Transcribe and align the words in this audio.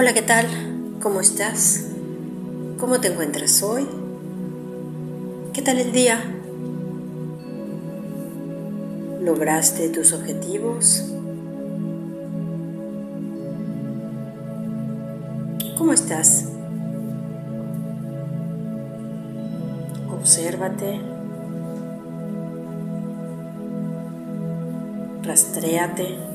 Hola, 0.00 0.14
¿qué 0.14 0.22
tal? 0.22 0.46
¿Cómo 1.02 1.20
estás? 1.20 1.88
¿Cómo 2.78 3.00
te 3.00 3.08
encuentras 3.08 3.64
hoy? 3.64 3.84
¿Qué 5.52 5.60
tal 5.60 5.80
el 5.80 5.90
día? 5.90 6.20
¿Lograste 9.20 9.88
tus 9.88 10.12
objetivos? 10.12 11.04
¿Cómo 15.76 15.92
estás? 15.92 16.44
Obsérvate. 20.12 21.00
Rastréate. 25.24 26.27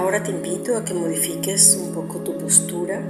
Ahora 0.00 0.22
te 0.22 0.30
invito 0.30 0.76
a 0.76 0.84
que 0.84 0.94
modifiques 0.94 1.78
un 1.80 1.92
poco 1.92 2.20
tu 2.20 2.36
postura, 2.38 3.02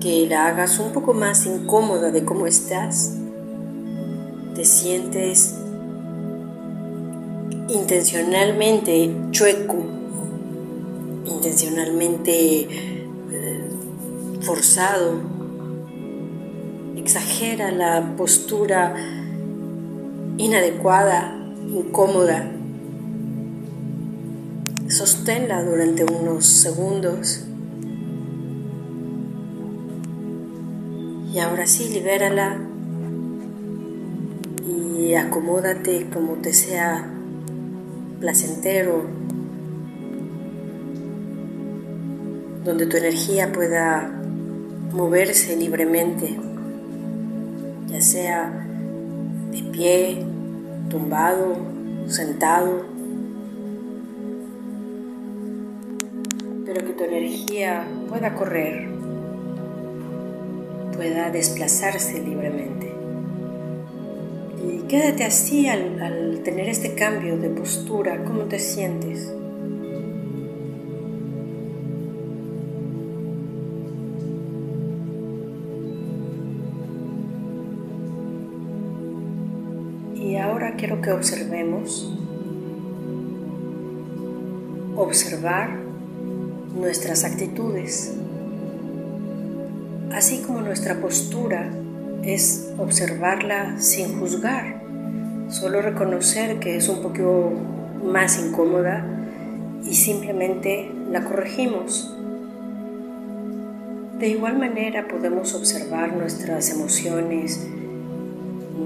que 0.00 0.26
la 0.26 0.46
hagas 0.46 0.78
un 0.78 0.92
poco 0.92 1.12
más 1.12 1.44
incómoda 1.44 2.10
de 2.10 2.24
cómo 2.24 2.46
estás. 2.46 3.18
Te 4.54 4.64
sientes 4.64 5.56
intencionalmente 7.68 9.14
chueco, 9.30 9.84
intencionalmente 11.26 12.60
eh, 12.62 13.70
forzado, 14.40 15.20
exagera 16.96 17.70
la 17.72 18.16
postura 18.16 18.94
inadecuada, 20.38 21.36
incómoda 21.68 22.52
Sosténla 24.88 25.64
durante 25.64 26.04
unos 26.04 26.46
segundos. 26.46 27.44
Y 31.32 31.38
ahora 31.38 31.66
sí, 31.66 31.88
libérala 31.92 32.58
y 34.66 35.14
acomódate 35.14 36.06
como 36.12 36.34
te 36.34 36.52
sea 36.52 37.06
placentero, 38.20 39.04
donde 42.64 42.86
tu 42.86 42.96
energía 42.96 43.52
pueda 43.52 44.10
moverse 44.92 45.56
libremente, 45.56 46.36
ya 47.88 48.00
sea 48.00 48.66
de 49.50 49.62
pie, 49.72 50.24
tumbado, 50.88 51.56
sentado. 52.08 52.95
Pueda 58.08 58.34
correr, 58.34 58.88
pueda 60.94 61.30
desplazarse 61.30 62.22
libremente. 62.22 62.92
Y 64.64 64.86
quédate 64.88 65.24
así 65.24 65.68
al, 65.68 66.40
tener 66.44 66.68
este 66.68 66.94
cambio 66.94 67.36
de 67.36 67.50
postura, 67.50 68.24
¿cómo 68.24 68.44
te 68.44 68.58
sientes? 68.58 69.32
Y 80.14 80.36
ahora 80.36 80.76
quiero 80.76 81.00
que 81.00 81.12
observemos, 81.12 82.12
observar 84.96 85.85
nuestras 86.78 87.24
actitudes, 87.24 88.12
así 90.12 90.42
como 90.42 90.60
nuestra 90.60 91.00
postura 91.00 91.70
es 92.22 92.70
observarla 92.78 93.80
sin 93.80 94.18
juzgar, 94.18 94.82
solo 95.48 95.80
reconocer 95.80 96.58
que 96.58 96.76
es 96.76 96.88
un 96.88 97.02
poco 97.02 97.52
más 98.04 98.38
incómoda 98.38 99.04
y 99.84 99.94
simplemente 99.94 100.90
la 101.10 101.24
corregimos. 101.24 102.12
De 104.18 104.28
igual 104.28 104.58
manera 104.58 105.08
podemos 105.08 105.54
observar 105.54 106.16
nuestras 106.16 106.70
emociones, 106.70 107.66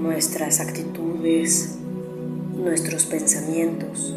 nuestras 0.01 0.59
actitudes, 0.59 1.77
nuestros 2.55 3.05
pensamientos. 3.05 4.15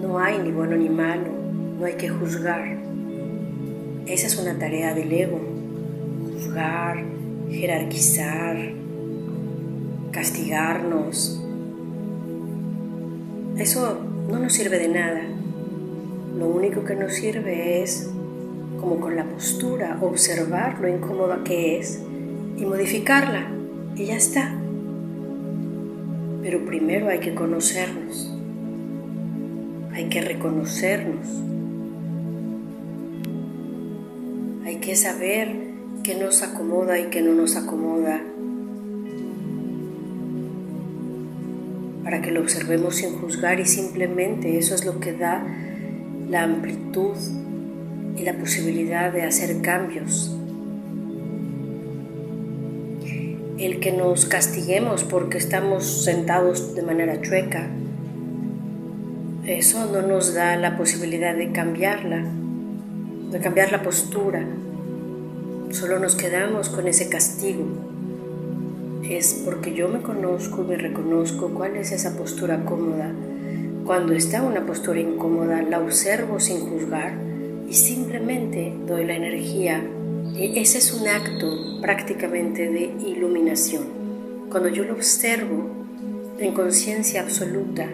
No 0.00 0.18
hay 0.18 0.38
ni 0.38 0.52
bueno 0.52 0.76
ni 0.76 0.88
malo, 0.88 1.41
no 1.82 1.88
hay 1.88 1.94
que 1.94 2.08
juzgar. 2.08 2.78
Esa 4.06 4.26
es 4.28 4.38
una 4.38 4.56
tarea 4.56 4.94
del 4.94 5.12
ego. 5.12 5.40
Juzgar, 6.32 7.02
jerarquizar, 7.50 8.56
castigarnos. 10.12 11.44
Eso 13.58 13.98
no 14.30 14.38
nos 14.38 14.52
sirve 14.52 14.78
de 14.78 14.88
nada. 14.90 15.22
Lo 16.38 16.46
único 16.46 16.84
que 16.84 16.94
nos 16.94 17.14
sirve 17.14 17.82
es, 17.82 18.08
como 18.80 19.00
con 19.00 19.16
la 19.16 19.24
postura, 19.24 19.98
observar 20.00 20.78
lo 20.80 20.86
incómoda 20.86 21.42
que 21.42 21.80
es 21.80 22.00
y 22.56 22.64
modificarla. 22.64 23.50
Y 23.96 24.04
ya 24.04 24.14
está. 24.18 24.54
Pero 26.42 26.64
primero 26.64 27.08
hay 27.08 27.18
que 27.18 27.34
conocernos. 27.34 28.32
Hay 29.92 30.08
que 30.08 30.20
reconocernos. 30.20 31.42
Que 34.82 34.96
saber 34.96 35.48
qué 36.02 36.16
nos 36.16 36.42
acomoda 36.42 36.98
y 36.98 37.04
qué 37.04 37.22
no 37.22 37.34
nos 37.34 37.54
acomoda 37.54 38.20
para 42.02 42.20
que 42.20 42.32
lo 42.32 42.40
observemos 42.40 42.96
sin 42.96 43.16
juzgar 43.20 43.60
y 43.60 43.64
simplemente 43.64 44.58
eso 44.58 44.74
es 44.74 44.84
lo 44.84 44.98
que 44.98 45.12
da 45.12 45.46
la 46.28 46.42
amplitud 46.42 47.16
y 48.16 48.24
la 48.24 48.34
posibilidad 48.34 49.12
de 49.12 49.22
hacer 49.22 49.62
cambios. 49.62 50.36
El 53.58 53.78
que 53.78 53.92
nos 53.92 54.26
castiguemos 54.26 55.04
porque 55.04 55.38
estamos 55.38 56.02
sentados 56.02 56.74
de 56.74 56.82
manera 56.82 57.22
chueca, 57.22 57.68
eso 59.46 59.86
no 59.92 60.02
nos 60.02 60.34
da 60.34 60.56
la 60.56 60.76
posibilidad 60.76 61.36
de 61.36 61.52
cambiarla, 61.52 62.24
de 63.30 63.38
cambiar 63.38 63.70
la 63.70 63.82
postura, 63.82 64.44
Solo 65.72 65.98
nos 65.98 66.16
quedamos 66.16 66.68
con 66.68 66.86
ese 66.86 67.08
castigo. 67.08 67.64
Es 69.08 69.40
porque 69.42 69.72
yo 69.72 69.88
me 69.88 70.02
conozco 70.02 70.62
y 70.62 70.66
me 70.66 70.76
reconozco 70.76 71.48
cuál 71.48 71.76
es 71.76 71.92
esa 71.92 72.14
postura 72.14 72.62
cómoda. 72.66 73.10
Cuando 73.86 74.12
está 74.12 74.42
una 74.42 74.66
postura 74.66 75.00
incómoda, 75.00 75.62
la 75.62 75.80
observo 75.80 76.40
sin 76.40 76.60
juzgar 76.60 77.14
y 77.66 77.72
simplemente 77.72 78.74
doy 78.86 79.06
la 79.06 79.16
energía. 79.16 79.82
E 80.36 80.60
ese 80.60 80.76
es 80.76 80.92
un 80.92 81.08
acto 81.08 81.80
prácticamente 81.80 82.68
de 82.68 82.92
iluminación. 83.06 83.84
Cuando 84.50 84.68
yo 84.68 84.84
lo 84.84 84.92
observo 84.92 85.70
en 86.38 86.52
conciencia 86.52 87.22
absoluta, 87.22 87.86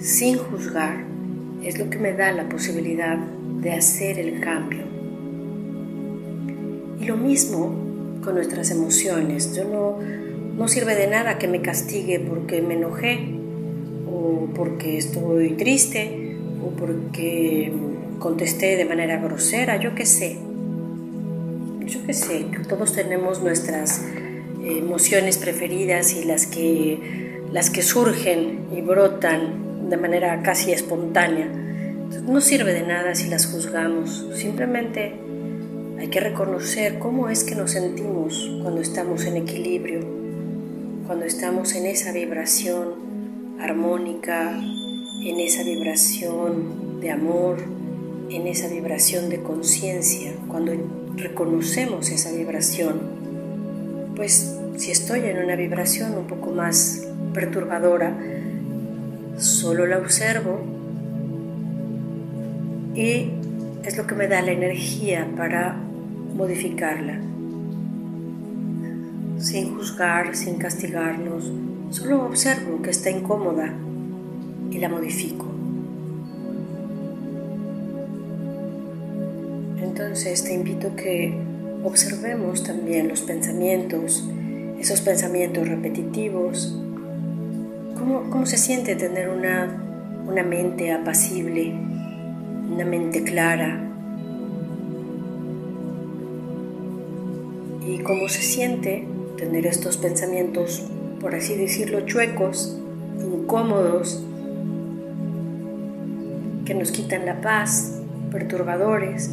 sin 0.00 0.36
juzgar, 0.36 1.02
es 1.62 1.78
lo 1.78 1.88
que 1.88 1.98
me 1.98 2.12
da 2.12 2.30
la 2.32 2.46
posibilidad 2.46 3.16
de 3.16 3.72
hacer 3.72 4.18
el 4.18 4.38
cambio. 4.40 5.03
Y 7.00 7.04
lo 7.04 7.16
mismo 7.16 8.20
con 8.24 8.34
nuestras 8.34 8.70
emociones. 8.70 9.54
Yo 9.54 9.64
no, 9.64 9.98
no 10.56 10.68
sirve 10.68 10.94
de 10.94 11.06
nada 11.06 11.38
que 11.38 11.46
me 11.46 11.60
castigue 11.60 12.20
porque 12.20 12.62
me 12.62 12.74
enojé 12.74 13.34
o 14.10 14.48
porque 14.54 14.96
estoy 14.96 15.50
triste 15.50 16.36
o 16.64 16.70
porque 16.70 17.72
contesté 18.18 18.76
de 18.76 18.84
manera 18.84 19.18
grosera, 19.18 19.76
yo 19.76 19.94
qué 19.94 20.06
sé. 20.06 20.38
Yo 21.86 22.00
qué 22.06 22.14
sé, 22.14 22.46
todos 22.66 22.94
tenemos 22.94 23.42
nuestras 23.42 24.02
emociones 24.64 25.36
preferidas 25.36 26.14
y 26.14 26.24
las 26.24 26.46
que, 26.46 27.42
las 27.52 27.68
que 27.68 27.82
surgen 27.82 28.60
y 28.74 28.80
brotan 28.80 29.90
de 29.90 29.96
manera 29.98 30.42
casi 30.42 30.72
espontánea. 30.72 31.46
No 32.26 32.40
sirve 32.40 32.72
de 32.72 32.82
nada 32.86 33.14
si 33.14 33.28
las 33.28 33.46
juzgamos, 33.46 34.26
simplemente 34.34 35.12
hay 35.98 36.08
que 36.08 36.20
reconocer 36.20 36.98
cómo 36.98 37.28
es 37.28 37.44
que 37.44 37.54
nos 37.54 37.72
sentimos 37.72 38.50
cuando 38.62 38.80
estamos 38.80 39.24
en 39.24 39.36
equilibrio, 39.36 40.00
cuando 41.06 41.24
estamos 41.24 41.74
en 41.74 41.86
esa 41.86 42.12
vibración 42.12 43.58
armónica, 43.60 44.58
en 45.22 45.40
esa 45.40 45.62
vibración 45.62 47.00
de 47.00 47.10
amor, 47.10 47.58
en 48.30 48.46
esa 48.46 48.68
vibración 48.68 49.28
de 49.28 49.42
conciencia, 49.42 50.32
cuando 50.48 50.72
reconocemos 51.16 52.10
esa 52.10 52.32
vibración, 52.32 53.00
pues 54.16 54.58
Si 54.76 54.90
estoy 54.90 55.20
en 55.20 55.38
una 55.38 55.54
vibración 55.54 56.18
un 56.18 56.26
poco 56.26 56.50
más 56.50 57.06
perturbadora, 57.32 58.12
solo 59.38 59.86
la 59.86 59.98
observo 59.98 60.58
y 62.96 63.30
es 63.84 63.96
lo 63.98 64.06
que 64.06 64.14
me 64.14 64.28
da 64.28 64.40
la 64.40 64.52
energía 64.52 65.28
para 65.36 65.76
modificarla. 66.34 67.20
Sin 69.38 69.74
juzgar, 69.74 70.34
sin 70.34 70.56
castigarnos, 70.56 71.52
solo 71.90 72.24
observo 72.24 72.80
que 72.80 72.90
está 72.90 73.10
incómoda 73.10 73.72
y 74.70 74.78
la 74.78 74.88
modifico. 74.88 75.46
Entonces 79.82 80.42
te 80.44 80.54
invito 80.54 80.96
que 80.96 81.34
observemos 81.84 82.64
también 82.64 83.08
los 83.08 83.20
pensamientos, 83.20 84.26
esos 84.80 85.02
pensamientos 85.02 85.68
repetitivos, 85.68 86.74
cómo, 87.98 88.30
cómo 88.30 88.46
se 88.46 88.56
siente 88.56 88.96
tener 88.96 89.28
una, 89.28 89.68
una 90.26 90.42
mente 90.42 90.90
apacible, 90.90 91.74
una 92.70 92.84
mente 92.84 93.22
clara, 93.22 93.90
y 97.86 97.98
cómo 97.98 98.28
se 98.28 98.42
siente 98.42 99.06
tener 99.36 99.66
estos 99.66 99.96
pensamientos, 99.96 100.84
por 101.20 101.34
así 101.34 101.54
decirlo, 101.54 102.00
chuecos, 102.02 102.78
incómodos, 103.20 104.24
que 106.64 106.74
nos 106.74 106.90
quitan 106.90 107.26
la 107.26 107.40
paz, 107.40 108.00
perturbadores, 108.30 109.30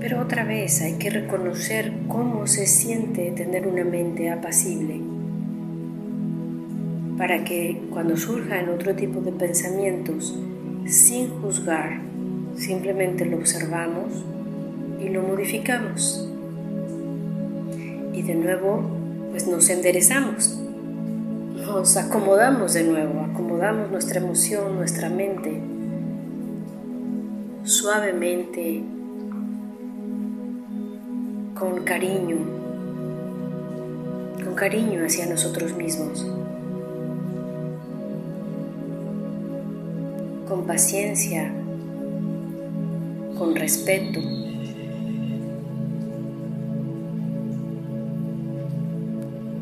pero 0.00 0.20
otra 0.20 0.44
vez 0.44 0.80
hay 0.82 0.94
que 0.94 1.10
reconocer 1.10 1.92
cómo 2.08 2.46
se 2.46 2.66
siente 2.66 3.30
tener 3.32 3.66
una 3.66 3.84
mente 3.84 4.30
apacible 4.30 5.00
para 7.16 7.44
que 7.44 7.82
cuando 7.90 8.16
surjan 8.16 8.70
otro 8.70 8.94
tipo 8.94 9.20
de 9.20 9.32
pensamientos, 9.32 10.38
sin 10.86 11.28
juzgar, 11.28 12.00
simplemente 12.60 13.24
lo 13.24 13.38
observamos 13.38 14.12
y 15.00 15.08
lo 15.08 15.22
modificamos. 15.22 16.28
Y 18.12 18.22
de 18.22 18.34
nuevo, 18.34 18.82
pues 19.30 19.46
nos 19.46 19.70
enderezamos, 19.70 20.60
nos 21.54 21.96
acomodamos 21.96 22.74
de 22.74 22.84
nuevo, 22.84 23.20
acomodamos 23.20 23.90
nuestra 23.90 24.20
emoción, 24.20 24.76
nuestra 24.76 25.08
mente, 25.08 25.58
suavemente, 27.64 28.82
con 31.58 31.82
cariño, 31.84 32.36
con 34.44 34.54
cariño 34.54 35.04
hacia 35.04 35.26
nosotros 35.26 35.74
mismos, 35.76 36.26
con 40.46 40.66
paciencia, 40.66 41.54
con 43.40 43.56
respeto. 43.56 44.20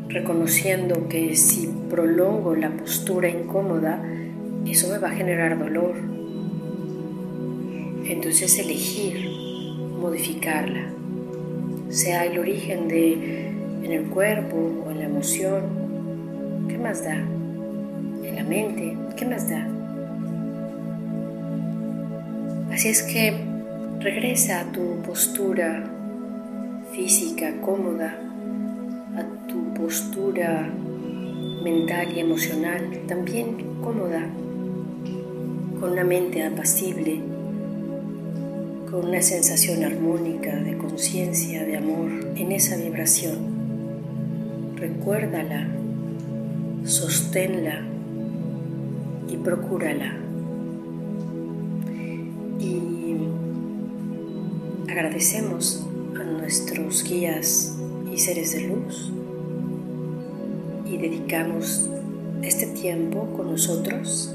reconociendo 0.09 1.07
que 1.07 1.35
si 1.35 1.69
prolongo 1.89 2.55
la 2.55 2.71
postura 2.71 3.29
incómoda, 3.29 4.03
eso 4.67 4.89
me 4.89 4.97
va 4.97 5.09
a 5.09 5.11
generar 5.11 5.57
dolor. 5.57 5.93
Entonces 8.05 8.57
elegir 8.59 9.29
modificarla 10.01 10.89
sea 11.89 12.25
el 12.25 12.37
origen 12.39 12.87
de 12.87 13.13
en 13.83 13.91
el 13.91 14.05
cuerpo 14.05 14.83
o 14.85 14.91
en 14.91 14.97
la 14.97 15.05
emoción, 15.05 16.67
¿qué 16.67 16.77
más 16.77 17.05
da? 17.05 17.15
En 17.15 18.35
la 18.35 18.43
mente, 18.43 18.97
¿qué 19.15 19.25
más 19.25 19.49
da? 19.49 19.65
Así 22.71 22.89
es 22.89 23.03
que 23.03 23.48
regresa 23.99 24.61
a 24.61 24.71
tu 24.71 25.01
postura 25.01 25.83
física 26.93 27.59
cómoda, 27.61 28.17
a 29.15 29.47
tu 29.47 29.73
postura 29.73 30.69
mental 31.63 32.11
y 32.15 32.19
emocional 32.19 33.01
también 33.07 33.57
cómoda, 33.81 34.25
con 35.79 35.91
una 35.91 36.03
mente 36.03 36.43
apacible 36.43 37.21
con 38.89 39.05
una 39.05 39.21
sensación 39.21 39.83
armónica 39.83 40.55
de 40.55 40.75
conciencia, 40.77 41.63
de 41.63 41.77
amor, 41.77 42.09
en 42.35 42.51
esa 42.51 42.75
vibración. 42.75 43.37
Recuérdala, 44.75 45.67
sosténla 46.85 47.81
y 49.31 49.37
procúrala. 49.37 50.17
Y 52.59 52.98
agradecemos 54.89 55.85
a 56.19 56.23
nuestros 56.23 57.03
guías 57.03 57.75
y 58.11 58.17
seres 58.17 58.53
de 58.53 58.61
luz 58.61 59.11
y 60.85 60.97
dedicamos 60.97 61.89
este 62.41 62.65
tiempo 62.67 63.31
con 63.35 63.51
nosotros 63.51 64.33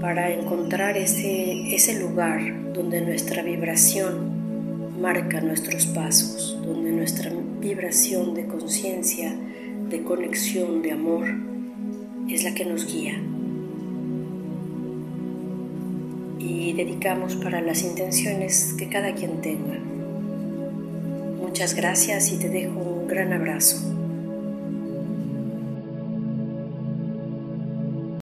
para 0.00 0.32
encontrar 0.32 0.96
ese, 0.96 1.74
ese 1.74 2.00
lugar 2.00 2.72
donde 2.72 3.00
nuestra 3.00 3.42
vibración 3.42 5.00
marca 5.00 5.40
nuestros 5.40 5.86
pasos, 5.86 6.56
donde 6.64 6.92
nuestra 6.92 7.32
vibración 7.60 8.34
de 8.34 8.46
conciencia, 8.46 9.34
de 9.88 10.02
conexión, 10.02 10.82
de 10.82 10.92
amor, 10.92 11.26
es 12.28 12.44
la 12.44 12.54
que 12.54 12.64
nos 12.64 12.86
guía. 12.86 13.20
Y 16.38 16.72
dedicamos 16.72 17.36
para 17.36 17.60
las 17.60 17.82
intenciones 17.82 18.74
que 18.78 18.88
cada 18.88 19.14
quien 19.14 19.40
tenga. 19.40 19.78
Muchas 21.40 21.74
gracias 21.74 22.32
y 22.32 22.36
te 22.36 22.48
dejo 22.48 22.78
un 22.78 23.08
gran 23.08 23.32
abrazo. 23.32 23.97